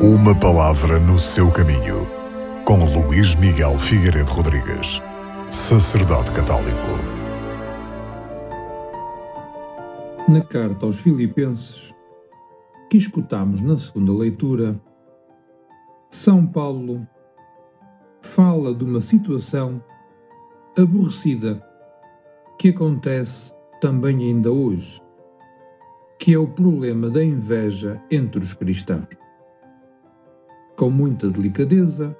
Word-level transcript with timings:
Uma 0.00 0.32
palavra 0.32 1.00
no 1.00 1.18
seu 1.18 1.50
caminho, 1.50 2.06
com 2.64 2.84
Luís 2.84 3.34
Miguel 3.34 3.76
Figueiredo 3.80 4.30
Rodrigues, 4.30 5.02
sacerdote 5.50 6.30
católico. 6.30 6.86
Na 10.28 10.40
carta 10.40 10.86
aos 10.86 11.00
Filipenses, 11.00 11.92
que 12.88 12.96
escutamos 12.96 13.60
na 13.60 13.76
segunda 13.76 14.12
leitura, 14.12 14.80
São 16.08 16.46
Paulo 16.46 17.04
fala 18.22 18.72
de 18.72 18.84
uma 18.84 19.00
situação 19.00 19.82
aborrecida 20.78 21.60
que 22.56 22.68
acontece 22.68 23.52
também 23.80 24.18
ainda 24.18 24.52
hoje, 24.52 25.02
que 26.20 26.32
é 26.32 26.38
o 26.38 26.46
problema 26.46 27.10
da 27.10 27.24
inveja 27.24 28.00
entre 28.08 28.44
os 28.44 28.54
cristãos. 28.54 29.27
Com 30.78 30.90
muita 30.90 31.28
delicadeza, 31.28 32.16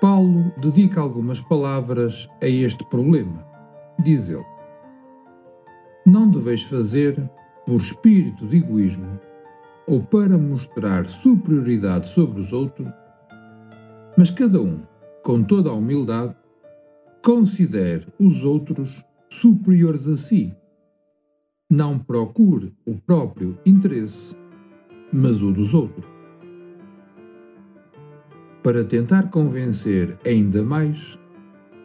Paulo 0.00 0.50
dedica 0.56 1.02
algumas 1.02 1.38
palavras 1.38 2.26
a 2.42 2.48
este 2.48 2.82
problema. 2.82 3.46
Diz 4.02 4.30
ele: 4.30 4.46
Não 6.06 6.30
deveis 6.30 6.62
fazer 6.62 7.30
por 7.66 7.78
espírito 7.78 8.46
de 8.46 8.56
egoísmo 8.56 9.20
ou 9.86 10.02
para 10.02 10.38
mostrar 10.38 11.10
superioridade 11.10 12.08
sobre 12.08 12.40
os 12.40 12.54
outros, 12.54 12.88
mas 14.16 14.30
cada 14.30 14.58
um, 14.58 14.80
com 15.22 15.44
toda 15.44 15.68
a 15.68 15.74
humildade, 15.74 16.34
considere 17.22 18.06
os 18.18 18.46
outros 18.46 19.04
superiores 19.28 20.08
a 20.08 20.16
si. 20.16 20.56
Não 21.70 21.98
procure 21.98 22.74
o 22.86 22.96
próprio 22.96 23.58
interesse, 23.66 24.34
mas 25.12 25.42
o 25.42 25.52
dos 25.52 25.74
outros. 25.74 26.21
Para 28.62 28.84
tentar 28.84 29.28
convencer 29.28 30.16
ainda 30.24 30.62
mais, 30.62 31.18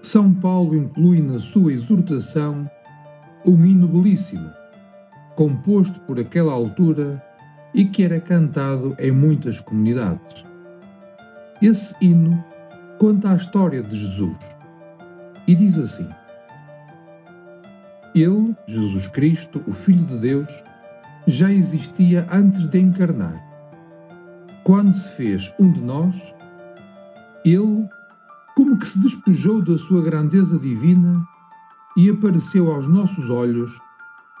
São 0.00 0.32
Paulo 0.32 0.76
inclui 0.76 1.20
na 1.20 1.38
sua 1.38 1.72
exortação 1.72 2.70
um 3.44 3.64
hino 3.64 3.88
belíssimo, 3.88 4.48
composto 5.34 5.98
por 6.00 6.20
aquela 6.20 6.52
altura 6.52 7.20
e 7.74 7.84
que 7.84 8.04
era 8.04 8.20
cantado 8.20 8.94
em 8.98 9.10
muitas 9.10 9.58
comunidades. 9.60 10.44
Esse 11.60 11.94
hino 12.00 12.42
conta 12.98 13.32
a 13.32 13.36
história 13.36 13.82
de 13.82 13.96
Jesus 13.96 14.38
e 15.48 15.54
diz 15.54 15.76
assim: 15.76 16.08
ele, 18.14 18.56
Jesus 18.66 19.08
Cristo, 19.08 19.62
o 19.66 19.72
Filho 19.72 20.04
de 20.04 20.18
Deus, 20.18 20.64
já 21.26 21.50
existia 21.50 22.26
antes 22.30 22.66
de 22.66 22.78
encarnar. 22.78 23.44
Quando 24.64 24.92
se 24.92 25.14
fez 25.16 25.52
um 25.58 25.70
de 25.70 25.80
nós, 25.80 26.34
ele, 27.44 27.88
como 28.54 28.78
que 28.78 28.86
se 28.86 28.98
despejou 28.98 29.62
da 29.62 29.78
sua 29.78 30.02
grandeza 30.02 30.58
divina 30.58 31.26
e 31.96 32.10
apareceu 32.10 32.70
aos 32.70 32.86
nossos 32.86 33.30
olhos 33.30 33.80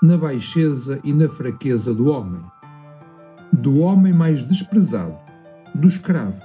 na 0.02 0.16
baixeza 0.16 0.98
e 1.04 1.12
na 1.12 1.28
fraqueza 1.28 1.94
do 1.94 2.08
homem, 2.08 2.42
do 3.52 3.80
homem 3.80 4.12
mais 4.12 4.42
desprezado, 4.44 5.16
do 5.74 5.86
escravo, 5.86 6.40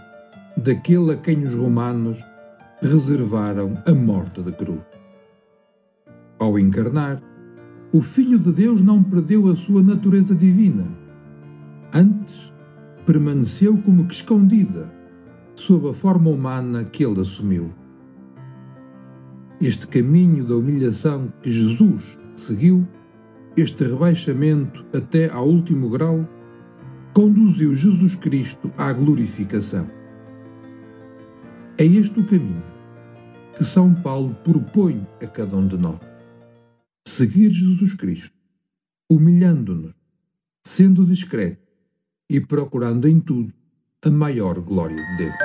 daquele 0.57 1.13
a 1.13 1.17
quem 1.17 1.43
os 1.43 1.53
romanos 1.53 2.23
reservaram 2.81 3.81
a 3.85 3.93
morte 3.93 4.41
da 4.41 4.51
cruz. 4.51 4.81
Ao 6.37 6.59
encarnar, 6.59 7.21
o 7.93 8.01
Filho 8.01 8.37
de 8.37 8.51
Deus 8.51 8.81
não 8.81 9.01
perdeu 9.01 9.49
a 9.49 9.55
sua 9.55 9.81
natureza 9.81 10.35
divina. 10.35 10.85
Antes, 11.93 12.53
permaneceu 13.05 13.77
como 13.77 14.05
que 14.05 14.13
escondida, 14.13 14.91
sob 15.65 15.89
a 15.89 15.93
forma 15.93 16.29
humana 16.29 16.83
que 16.83 17.03
ele 17.03 17.19
assumiu. 17.19 17.73
Este 19.59 19.87
caminho 19.87 20.45
da 20.45 20.55
humilhação 20.55 21.33
que 21.41 21.49
Jesus 21.49 22.19
seguiu, 22.35 22.87
este 23.57 23.83
rebaixamento 23.83 24.85
até 24.93 25.27
ao 25.27 25.47
último 25.47 25.89
grau, 25.89 26.29
conduziu 27.13 27.73
Jesus 27.73 28.13
Cristo 28.13 28.71
à 28.77 28.93
glorificação. 28.93 29.89
É 31.79 31.85
este 31.85 32.19
o 32.19 32.27
caminho 32.27 32.63
que 33.57 33.63
São 33.63 33.91
Paulo 33.91 34.35
propõe 34.43 35.07
a 35.19 35.25
cada 35.25 35.57
um 35.57 35.67
de 35.67 35.77
nós 35.77 35.99
seguir 37.07 37.49
Jesus 37.49 37.95
Cristo, 37.95 38.35
humilhando-nos, 39.09 39.95
sendo 40.63 41.05
discreto 41.05 41.65
e 42.29 42.39
procurando 42.39 43.07
em 43.07 43.19
tudo 43.19 43.51
a 44.03 44.11
maior 44.11 44.59
glória 44.59 44.95
de 44.95 45.17
Deus. 45.17 45.44